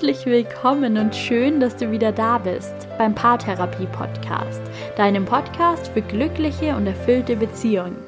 [0.00, 4.62] Herzlich willkommen und schön, dass du wieder da bist beim Paartherapie Podcast,
[4.96, 7.98] deinem Podcast für glückliche und erfüllte Beziehungen.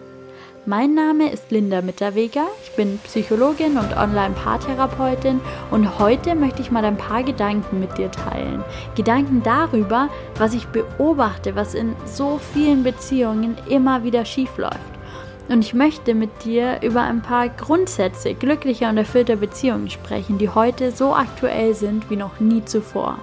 [0.65, 6.87] Mein Name ist Linda Mitterweger, ich bin Psychologin und Online-Paartherapeutin und heute möchte ich mal
[6.87, 8.65] ein paar Gedanken mit dir teilen.
[8.97, 15.02] Gedanken darüber, was ich beobachte, was in so vielen Beziehungen immer wieder schief läuft.
[15.49, 20.49] Und ich möchte mit dir über ein paar Grundsätze glücklicher und erfüllter Beziehungen sprechen, die
[20.49, 23.19] heute so aktuell sind wie noch nie zuvor.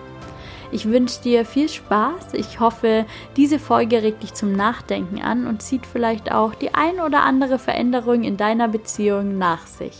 [0.71, 2.33] Ich wünsche dir viel Spaß.
[2.33, 3.05] Ich hoffe,
[3.35, 7.57] diese Folge regt dich zum Nachdenken an und zieht vielleicht auch die ein oder andere
[7.57, 9.97] Veränderung in deiner Beziehung nach sich.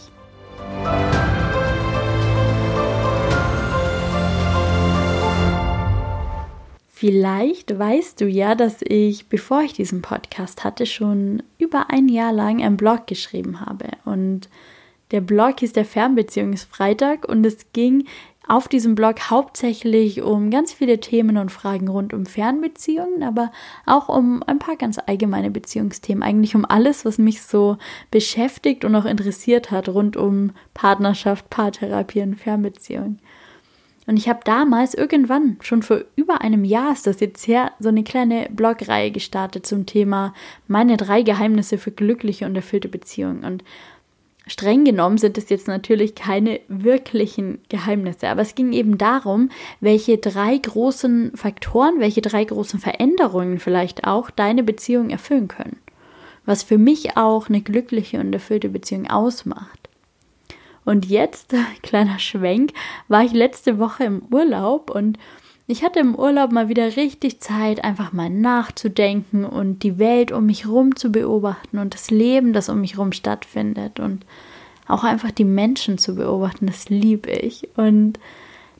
[6.99, 12.33] Vielleicht weißt du ja, dass ich, bevor ich diesen Podcast hatte, schon über ein Jahr
[12.33, 13.85] lang einen Blog geschrieben habe.
[14.03, 14.49] Und
[15.11, 18.05] der Blog hieß der Fernbeziehungsfreitag und es ging
[18.49, 23.53] auf diesem Blog hauptsächlich um ganz viele Themen und Fragen rund um Fernbeziehungen, aber
[23.85, 27.77] auch um ein paar ganz allgemeine Beziehungsthemen, eigentlich um alles, was mich so
[28.11, 33.21] beschäftigt und auch interessiert hat rund um Partnerschaft, Paartherapie und Fernbeziehungen.
[34.09, 37.89] Und ich habe damals irgendwann, schon vor über einem Jahr ist das jetzt her, so
[37.89, 40.33] eine kleine Blogreihe gestartet zum Thema
[40.67, 43.43] meine drei Geheimnisse für glückliche und erfüllte Beziehungen.
[43.43, 43.63] Und
[44.47, 49.49] streng genommen sind es jetzt natürlich keine wirklichen Geheimnisse, aber es ging eben darum,
[49.79, 55.77] welche drei großen Faktoren, welche drei großen Veränderungen vielleicht auch deine Beziehung erfüllen können.
[56.47, 59.78] Was für mich auch eine glückliche und erfüllte Beziehung ausmacht.
[60.89, 62.73] Und jetzt, kleiner Schwenk,
[63.07, 65.19] war ich letzte Woche im Urlaub und
[65.67, 70.47] ich hatte im Urlaub mal wieder richtig Zeit, einfach mal nachzudenken und die Welt um
[70.47, 74.25] mich herum zu beobachten und das Leben, das um mich herum stattfindet und
[74.87, 77.69] auch einfach die Menschen zu beobachten, das liebe ich.
[77.77, 78.17] Und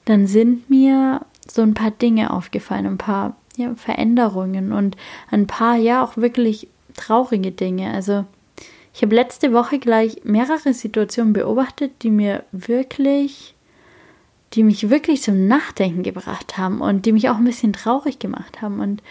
[0.05, 4.97] dann sind mir so ein paar Dinge aufgefallen, ein paar ja, Veränderungen und
[5.29, 7.93] ein paar ja auch wirklich traurige Dinge.
[7.93, 8.25] Also
[8.93, 13.55] ich habe letzte Woche gleich mehrere Situationen beobachtet, die mir wirklich,
[14.53, 18.61] die mich wirklich zum Nachdenken gebracht haben und die mich auch ein bisschen traurig gemacht
[18.61, 19.01] haben und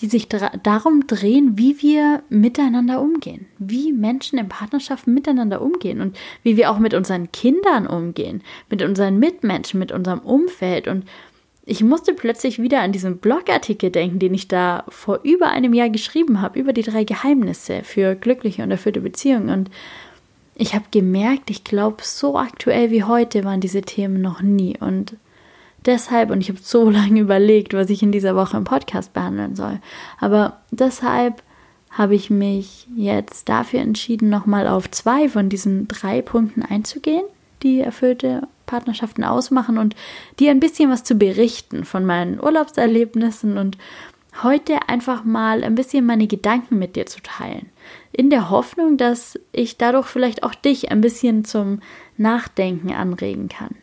[0.00, 6.16] die sich darum drehen, wie wir miteinander umgehen, wie Menschen in Partnerschaften miteinander umgehen und
[6.42, 11.04] wie wir auch mit unseren Kindern umgehen, mit unseren Mitmenschen, mit unserem Umfeld und
[11.70, 15.88] ich musste plötzlich wieder an diesen Blogartikel denken, den ich da vor über einem Jahr
[15.88, 19.50] geschrieben habe, über die drei Geheimnisse für glückliche und erfüllte Beziehungen.
[19.50, 19.70] Und
[20.56, 24.78] ich habe gemerkt, ich glaube, so aktuell wie heute waren diese Themen noch nie.
[24.80, 25.14] Und
[25.86, 29.54] deshalb, und ich habe so lange überlegt, was ich in dieser Woche im Podcast behandeln
[29.54, 29.78] soll,
[30.18, 31.40] aber deshalb
[31.88, 37.24] habe ich mich jetzt dafür entschieden, nochmal auf zwei von diesen drei Punkten einzugehen,
[37.62, 39.96] die erfüllte Partnerschaften ausmachen und
[40.38, 43.76] dir ein bisschen was zu berichten von meinen Urlaubserlebnissen und
[44.44, 47.66] heute einfach mal ein bisschen meine Gedanken mit dir zu teilen.
[48.12, 51.80] In der Hoffnung, dass ich dadurch vielleicht auch dich ein bisschen zum
[52.16, 53.74] Nachdenken anregen kann.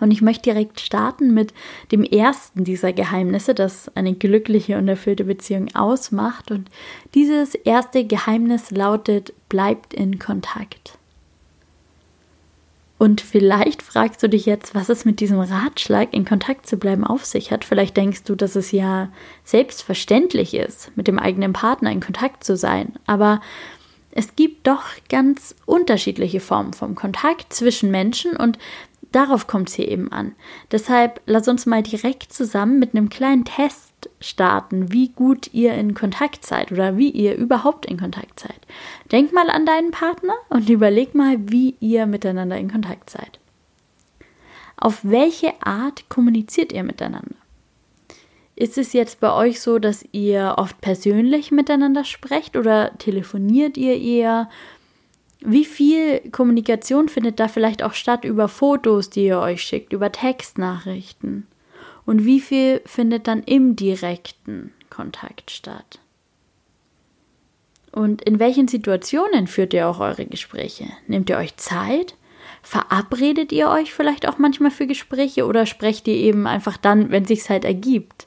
[0.00, 1.52] Und ich möchte direkt starten mit
[1.90, 6.50] dem ersten dieser Geheimnisse, das eine glückliche und erfüllte Beziehung ausmacht.
[6.50, 6.70] Und
[7.14, 10.98] dieses erste Geheimnis lautet, bleibt in Kontakt.
[13.04, 17.04] Und vielleicht fragst du dich jetzt, was es mit diesem Ratschlag, in Kontakt zu bleiben,
[17.04, 17.62] auf sich hat.
[17.62, 19.10] Vielleicht denkst du, dass es ja
[19.44, 22.94] selbstverständlich ist, mit dem eigenen Partner in Kontakt zu sein.
[23.04, 23.42] Aber
[24.10, 28.56] es gibt doch ganz unterschiedliche Formen vom Kontakt zwischen Menschen und
[29.12, 30.32] darauf kommt es hier eben an.
[30.72, 33.83] Deshalb lass uns mal direkt zusammen mit einem kleinen Test
[34.20, 38.60] starten, wie gut ihr in Kontakt seid oder wie ihr überhaupt in Kontakt seid.
[39.12, 43.38] Denk mal an deinen Partner und überleg mal, wie ihr miteinander in Kontakt seid.
[44.76, 47.36] Auf welche Art kommuniziert ihr miteinander?
[48.56, 53.96] Ist es jetzt bei euch so, dass ihr oft persönlich miteinander sprecht oder telefoniert ihr
[54.00, 54.48] eher?
[55.40, 60.12] Wie viel Kommunikation findet da vielleicht auch statt über Fotos, die ihr euch schickt, über
[60.12, 61.46] Textnachrichten?
[62.06, 65.98] Und wie viel findet dann im direkten Kontakt statt?
[67.92, 70.86] Und in welchen Situationen führt ihr auch eure Gespräche?
[71.06, 72.16] Nehmt ihr euch Zeit?
[72.62, 77.24] Verabredet ihr euch vielleicht auch manchmal für Gespräche oder sprecht ihr eben einfach dann, wenn
[77.24, 78.26] sich's halt ergibt?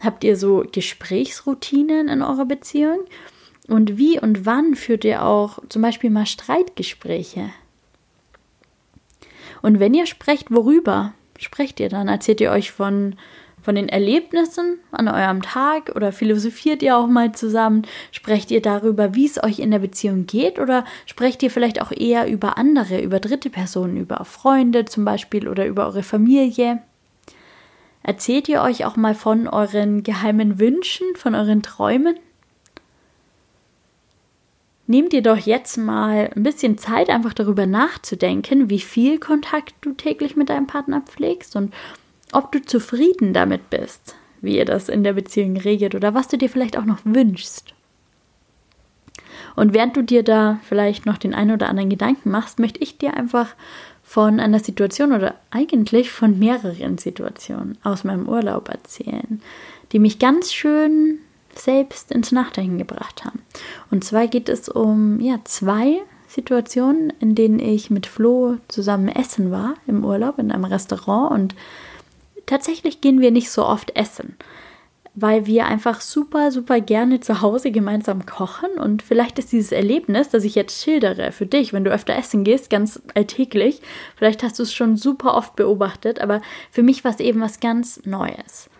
[0.00, 3.00] Habt ihr so Gesprächsroutinen in eurer Beziehung?
[3.68, 7.50] Und wie und wann führt ihr auch zum Beispiel mal Streitgespräche?
[9.62, 11.12] Und wenn ihr sprecht, worüber?
[11.40, 12.08] Sprecht ihr dann?
[12.08, 13.16] Erzählt ihr euch von,
[13.62, 17.82] von den Erlebnissen an eurem Tag oder philosophiert ihr auch mal zusammen?
[18.12, 21.92] Sprecht ihr darüber, wie es euch in der Beziehung geht oder sprecht ihr vielleicht auch
[21.92, 26.82] eher über andere, über dritte Personen, über Freunde zum Beispiel oder über eure Familie?
[28.02, 32.16] Erzählt ihr euch auch mal von euren geheimen Wünschen, von euren Träumen?
[34.90, 39.92] Nehmt dir doch jetzt mal ein bisschen Zeit, einfach darüber nachzudenken, wie viel Kontakt du
[39.92, 41.72] täglich mit deinem Partner pflegst und
[42.32, 46.36] ob du zufrieden damit bist, wie ihr das in der Beziehung regelt oder was du
[46.36, 47.72] dir vielleicht auch noch wünschst.
[49.54, 52.98] Und während du dir da vielleicht noch den einen oder anderen Gedanken machst, möchte ich
[52.98, 53.54] dir einfach
[54.02, 59.40] von einer Situation oder eigentlich von mehreren Situationen aus meinem Urlaub erzählen,
[59.92, 61.20] die mich ganz schön
[61.54, 63.42] selbst ins Nachdenken gebracht haben.
[63.90, 69.50] Und zwar geht es um ja, zwei Situationen, in denen ich mit Flo zusammen essen
[69.50, 71.54] war im Urlaub in einem Restaurant und
[72.46, 74.36] tatsächlich gehen wir nicht so oft essen,
[75.14, 80.28] weil wir einfach super, super gerne zu Hause gemeinsam kochen und vielleicht ist dieses Erlebnis,
[80.28, 83.82] das ich jetzt schildere, für dich, wenn du öfter essen gehst, ganz alltäglich,
[84.14, 87.58] vielleicht hast du es schon super oft beobachtet, aber für mich war es eben was
[87.58, 88.70] ganz Neues.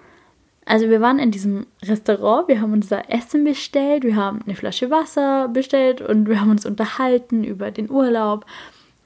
[0.66, 4.90] Also wir waren in diesem Restaurant, wir haben unser Essen bestellt, wir haben eine Flasche
[4.90, 8.44] Wasser bestellt und wir haben uns unterhalten über den Urlaub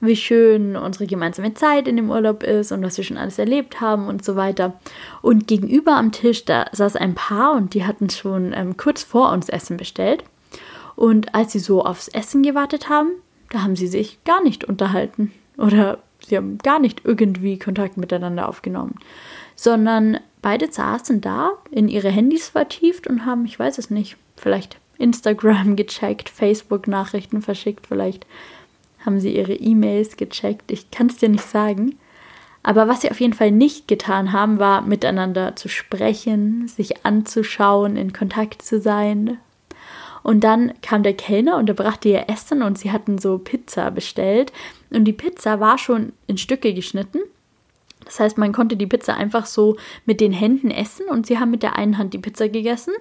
[0.01, 3.81] wie schön unsere gemeinsame Zeit in dem Urlaub ist und was wir schon alles erlebt
[3.81, 4.73] haben und so weiter.
[5.21, 9.31] Und gegenüber am Tisch, da saß ein Paar und die hatten schon ähm, kurz vor
[9.31, 10.23] uns Essen bestellt.
[10.95, 13.09] Und als sie so aufs Essen gewartet haben,
[13.49, 18.49] da haben sie sich gar nicht unterhalten oder sie haben gar nicht irgendwie Kontakt miteinander
[18.49, 18.95] aufgenommen,
[19.55, 24.77] sondern beide saßen da in ihre Handys vertieft und haben, ich weiß es nicht, vielleicht
[24.99, 28.27] Instagram gecheckt, Facebook-Nachrichten verschickt, vielleicht
[29.03, 30.71] haben sie ihre E-Mails gecheckt.
[30.71, 31.97] Ich kann es dir nicht sagen.
[32.61, 37.97] Aber was sie auf jeden Fall nicht getan haben, war miteinander zu sprechen, sich anzuschauen,
[37.97, 39.39] in Kontakt zu sein.
[40.21, 43.89] Und dann kam der Kellner und er brachte ihr Essen und sie hatten so Pizza
[43.89, 44.53] bestellt.
[44.91, 47.17] Und die Pizza war schon in Stücke geschnitten.
[48.05, 51.51] Das heißt, man konnte die Pizza einfach so mit den Händen essen und sie haben
[51.51, 52.93] mit der einen Hand die Pizza gegessen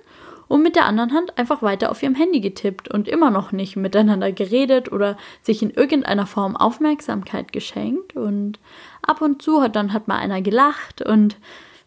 [0.49, 3.77] und mit der anderen Hand einfach weiter auf ihrem Handy getippt und immer noch nicht
[3.77, 8.17] miteinander geredet oder sich in irgendeiner Form Aufmerksamkeit geschenkt.
[8.17, 8.59] Und
[9.03, 11.37] ab und zu hat dann hat mal einer gelacht und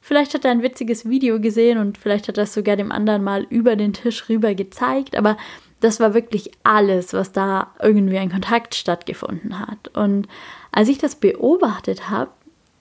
[0.01, 3.23] vielleicht hat er ein witziges Video gesehen und vielleicht hat er es sogar dem anderen
[3.23, 5.37] mal über den Tisch rüber gezeigt, aber
[5.79, 9.95] das war wirklich alles, was da irgendwie ein Kontakt stattgefunden hat.
[9.95, 10.27] Und
[10.71, 12.31] als ich das beobachtet habe,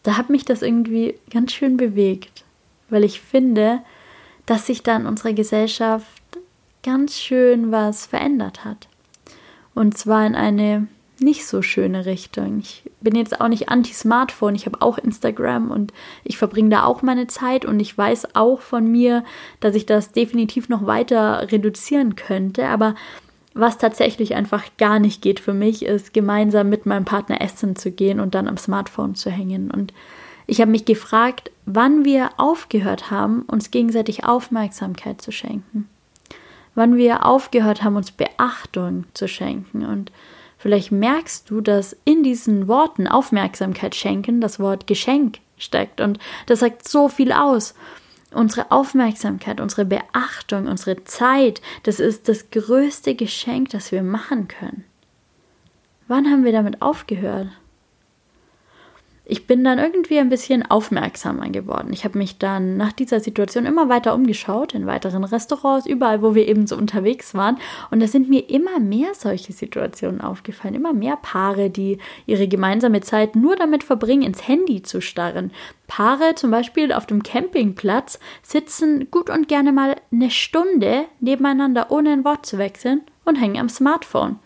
[0.06, 2.44] da hat mich das irgendwie ganz schön bewegt,
[2.88, 3.80] weil ich finde,
[4.46, 6.06] dass sich dann unsere Gesellschaft
[6.84, 8.86] ganz schön was verändert hat.
[9.74, 10.86] Und zwar in eine
[11.18, 12.60] nicht so schöne Richtung.
[12.60, 15.92] Ich bin jetzt auch nicht anti-Smartphone, ich habe auch Instagram und
[16.22, 19.24] ich verbringe da auch meine Zeit und ich weiß auch von mir,
[19.58, 22.94] dass ich das definitiv noch weiter reduzieren könnte, aber
[23.56, 27.90] was tatsächlich einfach gar nicht geht für mich, ist gemeinsam mit meinem Partner essen zu
[27.90, 29.70] gehen und dann am Smartphone zu hängen.
[29.70, 29.94] Und
[30.46, 35.88] ich habe mich gefragt, wann wir aufgehört haben, uns gegenseitig Aufmerksamkeit zu schenken.
[36.74, 39.86] Wann wir aufgehört haben, uns Beachtung zu schenken.
[39.86, 40.12] Und
[40.58, 46.02] vielleicht merkst du, dass in diesen Worten Aufmerksamkeit schenken das Wort Geschenk steckt.
[46.02, 47.74] Und das sagt so viel aus.
[48.32, 54.84] Unsere Aufmerksamkeit, unsere Beachtung, unsere Zeit, das ist das größte Geschenk, das wir machen können.
[56.08, 57.48] Wann haben wir damit aufgehört?
[59.28, 61.92] Ich bin dann irgendwie ein bisschen aufmerksamer geworden.
[61.92, 66.36] Ich habe mich dann nach dieser Situation immer weiter umgeschaut, in weiteren Restaurants, überall, wo
[66.36, 67.58] wir eben so unterwegs waren.
[67.90, 73.00] Und da sind mir immer mehr solche Situationen aufgefallen, immer mehr Paare, die ihre gemeinsame
[73.00, 75.50] Zeit nur damit verbringen, ins Handy zu starren.
[75.88, 82.12] Paare zum Beispiel auf dem Campingplatz sitzen gut und gerne mal eine Stunde nebeneinander, ohne
[82.12, 84.38] ein Wort zu wechseln und hängen am Smartphone.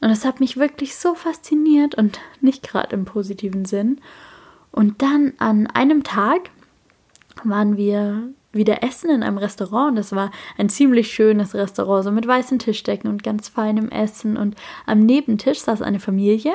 [0.00, 4.00] Und das hat mich wirklich so fasziniert und nicht gerade im positiven Sinn.
[4.72, 6.50] Und dann an einem Tag
[7.44, 9.90] waren wir wieder essen in einem Restaurant.
[9.90, 14.36] Und das war ein ziemlich schönes Restaurant, so mit weißen Tischdecken und ganz feinem Essen.
[14.36, 16.54] Und am Nebentisch saß eine Familie.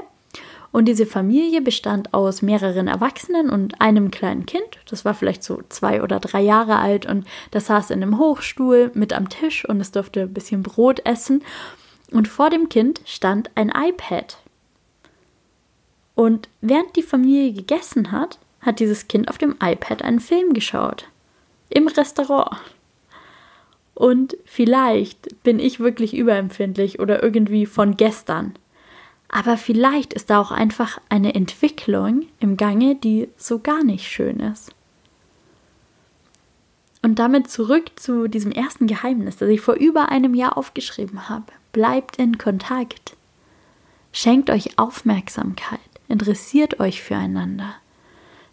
[0.71, 4.65] Und diese Familie bestand aus mehreren Erwachsenen und einem kleinen Kind.
[4.89, 7.05] Das war vielleicht so zwei oder drei Jahre alt.
[7.05, 11.05] Und das saß in einem Hochstuhl mit am Tisch und es durfte ein bisschen Brot
[11.05, 11.43] essen
[12.11, 14.37] und vor dem Kind stand ein iPad.
[16.15, 21.07] Und während die Familie gegessen hat, hat dieses Kind auf dem iPad einen Film geschaut.
[21.69, 22.57] Im Restaurant.
[23.93, 28.55] Und vielleicht bin ich wirklich überempfindlich oder irgendwie von gestern.
[29.29, 34.39] Aber vielleicht ist da auch einfach eine Entwicklung im Gange, die so gar nicht schön
[34.39, 34.71] ist.
[37.01, 41.45] Und damit zurück zu diesem ersten Geheimnis, das ich vor über einem Jahr aufgeschrieben habe.
[41.75, 43.17] Bleibt in Kontakt.
[44.13, 45.81] Schenkt euch Aufmerksamkeit.
[46.07, 47.75] Interessiert euch füreinander.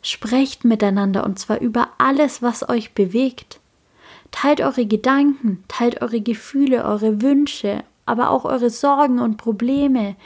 [0.03, 3.61] Sprecht miteinander und zwar über alles, was euch bewegt.
[4.33, 10.17] Teilt eure Gedanken, teilt eure Gefühle, eure Wünsche, aber auch eure Sorgen und Probleme.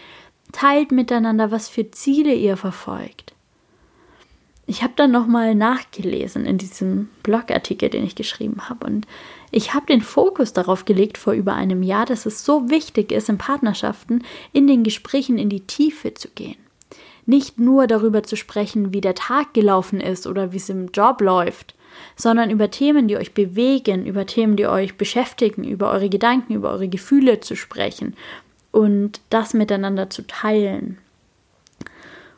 [0.53, 3.35] Teilt miteinander, was für Ziele ihr verfolgt.
[4.67, 8.87] Ich habe dann nochmal nachgelesen in diesem Blogartikel, den ich geschrieben habe.
[8.87, 9.07] Und
[9.53, 13.29] ich habe den Fokus darauf gelegt vor über einem Jahr, dass es so wichtig ist,
[13.29, 16.57] in Partnerschaften in den Gesprächen in die Tiefe zu gehen
[17.27, 21.21] nicht nur darüber zu sprechen, wie der Tag gelaufen ist oder wie es im Job
[21.21, 21.75] läuft,
[22.15, 26.71] sondern über Themen, die euch bewegen, über Themen, die euch beschäftigen, über eure Gedanken, über
[26.71, 28.15] eure Gefühle zu sprechen
[28.71, 30.99] und das miteinander zu teilen.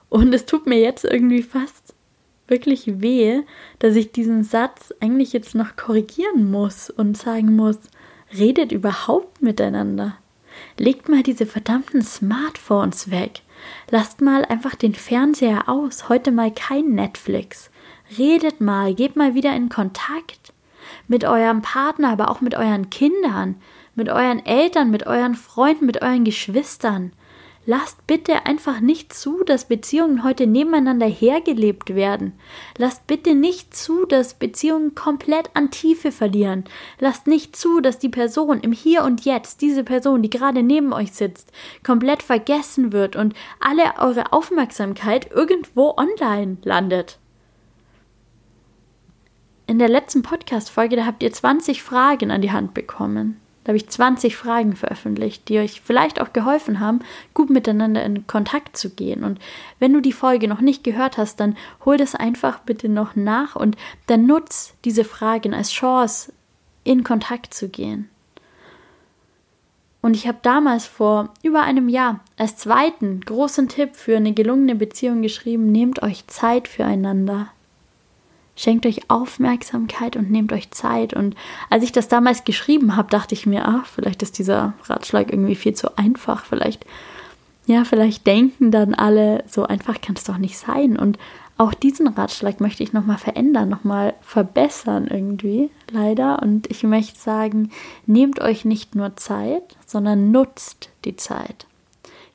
[0.08, 1.87] Und es tut mir jetzt irgendwie fast
[2.48, 3.42] wirklich weh,
[3.78, 7.78] dass ich diesen Satz eigentlich jetzt noch korrigieren muss und sagen muss,
[8.36, 10.16] redet überhaupt miteinander.
[10.76, 13.42] Legt mal diese verdammten Smartphones weg.
[13.90, 17.70] Lasst mal einfach den Fernseher aus, heute mal kein Netflix.
[18.16, 20.52] Redet mal, geht mal wieder in Kontakt
[21.06, 23.56] mit eurem Partner, aber auch mit euren Kindern,
[23.94, 27.12] mit euren Eltern, mit euren Freunden, mit euren Geschwistern.
[27.70, 32.32] Lasst bitte einfach nicht zu, dass Beziehungen heute nebeneinander hergelebt werden.
[32.78, 36.64] Lasst bitte nicht zu, dass Beziehungen komplett an Tiefe verlieren.
[36.98, 40.94] Lasst nicht zu, dass die Person im Hier und Jetzt, diese Person, die gerade neben
[40.94, 41.52] euch sitzt,
[41.84, 47.18] komplett vergessen wird und alle eure Aufmerksamkeit irgendwo online landet.
[49.66, 53.38] In der letzten Podcast-Folge, da habt ihr 20 Fragen an die Hand bekommen.
[53.68, 57.00] Da habe ich 20 Fragen veröffentlicht, die euch vielleicht auch geholfen haben,
[57.34, 59.24] gut miteinander in Kontakt zu gehen.
[59.24, 59.38] Und
[59.78, 63.56] wenn du die Folge noch nicht gehört hast, dann hol das einfach bitte noch nach
[63.56, 66.32] und dann nutz diese Fragen als Chance,
[66.82, 68.08] in Kontakt zu gehen.
[70.00, 74.76] Und ich habe damals vor über einem Jahr als zweiten großen Tipp für eine gelungene
[74.76, 77.50] Beziehung geschrieben, nehmt euch Zeit füreinander.
[78.58, 81.14] Schenkt euch Aufmerksamkeit und nehmt euch Zeit.
[81.14, 81.36] Und
[81.70, 85.54] als ich das damals geschrieben habe, dachte ich mir, ach, vielleicht ist dieser Ratschlag irgendwie
[85.54, 86.44] viel zu einfach.
[86.44, 86.84] Vielleicht,
[87.66, 90.98] ja, vielleicht denken dann alle, so einfach kann es doch nicht sein.
[90.98, 91.20] Und
[91.56, 96.42] auch diesen Ratschlag möchte ich nochmal verändern, nochmal verbessern irgendwie, leider.
[96.42, 97.70] Und ich möchte sagen,
[98.06, 101.68] nehmt euch nicht nur Zeit, sondern nutzt die Zeit.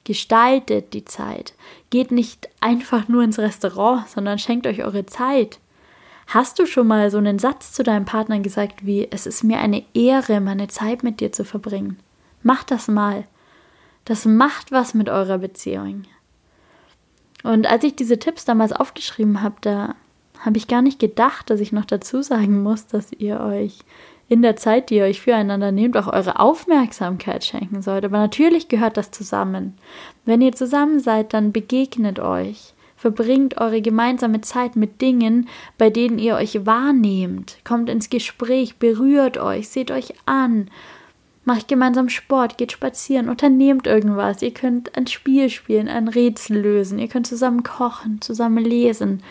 [0.06, 1.54] Gestaltet die Zeit.
[1.90, 5.60] Geht nicht einfach nur ins Restaurant, sondern schenkt euch eure Zeit.
[6.34, 9.60] Hast du schon mal so einen Satz zu deinem Partner gesagt wie, es ist mir
[9.60, 12.00] eine Ehre, meine Zeit mit dir zu verbringen?
[12.42, 13.26] Mach das mal.
[14.06, 16.06] Das macht was mit eurer Beziehung.
[17.44, 19.94] Und als ich diese Tipps damals aufgeschrieben habe, da
[20.40, 23.82] habe ich gar nicht gedacht, dass ich noch dazu sagen muss, dass ihr euch
[24.28, 28.06] in der Zeit, die ihr euch füreinander nehmt, auch eure Aufmerksamkeit schenken sollt.
[28.06, 29.78] Aber natürlich gehört das zusammen.
[30.26, 32.73] Wenn ihr zusammen seid, dann begegnet euch.
[33.04, 37.58] Verbringt eure gemeinsame Zeit mit Dingen, bei denen ihr euch wahrnehmt.
[37.66, 40.70] Kommt ins Gespräch, berührt euch, seht euch an.
[41.44, 44.42] Macht gemeinsam Sport, geht spazieren, unternehmt irgendwas.
[44.42, 46.98] Ihr könnt ein Spiel spielen, ein Rätsel lösen.
[46.98, 49.22] Ihr könnt zusammen kochen, zusammen lesen.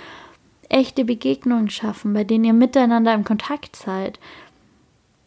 [0.68, 4.20] Echte Begegnungen schaffen, bei denen ihr miteinander im Kontakt seid.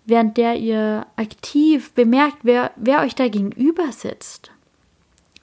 [0.05, 4.51] Während der ihr aktiv bemerkt, wer, wer euch da gegenüber sitzt.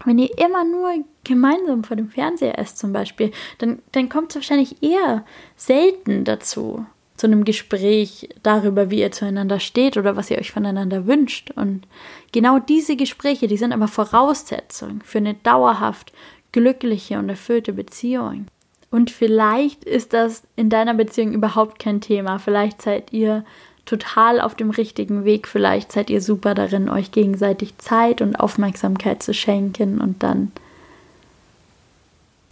[0.04, 4.36] Wenn ihr immer nur gemeinsam vor dem Fernseher esst zum Beispiel, dann, dann kommt es
[4.36, 5.24] wahrscheinlich eher
[5.56, 6.86] selten dazu,
[7.16, 11.52] zu einem Gespräch darüber, wie ihr zueinander steht oder was ihr euch voneinander wünscht.
[11.52, 11.86] Und
[12.32, 16.12] genau diese Gespräche, die sind aber Voraussetzung für eine dauerhaft
[16.50, 18.46] glückliche und erfüllte Beziehung.
[18.90, 22.38] Und vielleicht ist das in deiner Beziehung überhaupt kein Thema.
[22.38, 23.44] Vielleicht seid ihr
[23.84, 25.48] total auf dem richtigen Weg.
[25.48, 30.52] Vielleicht seid ihr super darin, euch gegenseitig Zeit und Aufmerksamkeit zu schenken und dann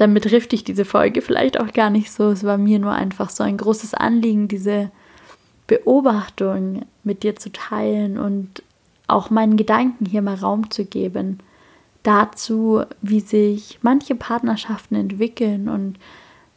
[0.01, 2.31] dann betrifft dich diese Folge vielleicht auch gar nicht so.
[2.31, 4.91] Es war mir nur einfach so ein großes Anliegen, diese
[5.67, 8.63] Beobachtung mit dir zu teilen und
[9.09, 11.41] auch meinen Gedanken hier mal Raum zu geben
[12.03, 15.99] dazu, wie sich manche Partnerschaften entwickeln und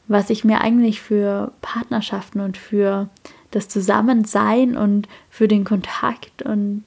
[0.07, 3.09] was ich mir eigentlich für Partnerschaften und für
[3.51, 6.85] das Zusammensein und für den Kontakt und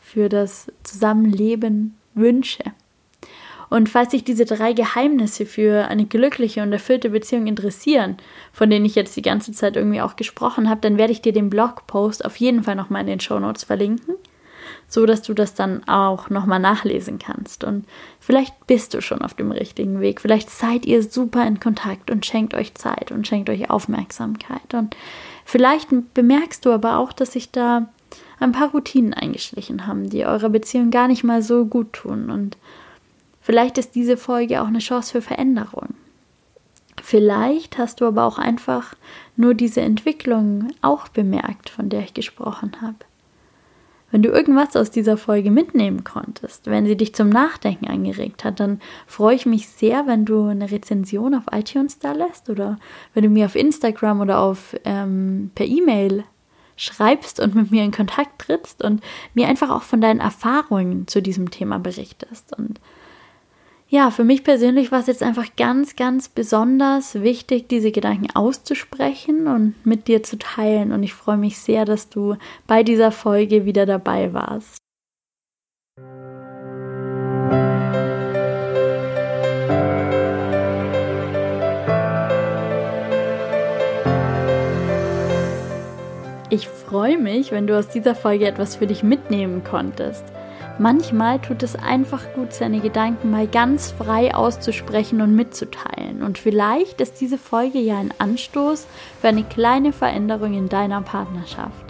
[0.00, 2.62] für das Zusammenleben wünsche.
[3.72, 8.18] Und falls sich diese drei Geheimnisse für eine glückliche und erfüllte Beziehung interessieren,
[8.52, 11.32] von denen ich jetzt die ganze Zeit irgendwie auch gesprochen habe, dann werde ich dir
[11.32, 14.16] den Blogpost auf jeden Fall nochmal in den Show Notes verlinken,
[14.88, 17.64] so dass du das dann auch nochmal nachlesen kannst.
[17.64, 17.86] Und
[18.20, 20.20] vielleicht bist du schon auf dem richtigen Weg.
[20.20, 24.74] Vielleicht seid ihr super in Kontakt und schenkt euch Zeit und schenkt euch Aufmerksamkeit.
[24.74, 24.96] Und
[25.44, 27.88] Vielleicht bemerkst du aber auch, dass sich da
[28.38, 32.30] ein paar Routinen eingeschlichen haben, die eurer Beziehung gar nicht mal so gut tun.
[32.30, 32.56] Und
[33.42, 35.94] vielleicht ist diese Folge auch eine Chance für Veränderung.
[37.02, 38.94] Vielleicht hast du aber auch einfach
[39.36, 42.96] nur diese Entwicklung auch bemerkt, von der ich gesprochen habe.
[44.12, 48.60] Wenn du irgendwas aus dieser Folge mitnehmen konntest, wenn sie dich zum Nachdenken angeregt hat,
[48.60, 52.78] dann freue ich mich sehr, wenn du eine Rezension auf iTunes da lässt oder
[53.14, 56.24] wenn du mir auf Instagram oder auf ähm, per E-Mail
[56.76, 61.22] schreibst und mit mir in Kontakt trittst und mir einfach auch von deinen Erfahrungen zu
[61.22, 62.56] diesem Thema berichtest.
[62.56, 62.80] Und
[63.92, 69.46] ja, für mich persönlich war es jetzt einfach ganz, ganz besonders wichtig, diese Gedanken auszusprechen
[69.46, 70.92] und mit dir zu teilen.
[70.92, 74.78] Und ich freue mich sehr, dass du bei dieser Folge wieder dabei warst.
[86.48, 90.24] Ich freue mich, wenn du aus dieser Folge etwas für dich mitnehmen konntest.
[90.78, 96.22] Manchmal tut es einfach gut, seine Gedanken mal ganz frei auszusprechen und mitzuteilen.
[96.22, 98.86] Und vielleicht ist diese Folge ja ein Anstoß
[99.20, 101.84] für eine kleine Veränderung in deiner Partnerschaft.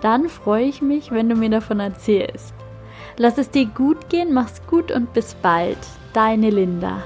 [0.00, 2.54] Dann freue ich mich, wenn du mir davon erzählst.
[3.16, 5.78] Lass es dir gut gehen, mach's gut und bis bald.
[6.12, 7.02] Deine Linda.